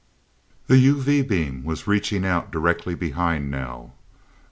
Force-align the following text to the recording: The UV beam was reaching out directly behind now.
The 0.65 0.83
UV 0.87 1.27
beam 1.27 1.63
was 1.63 1.85
reaching 1.85 2.25
out 2.25 2.49
directly 2.51 2.95
behind 2.95 3.51
now. 3.51 3.93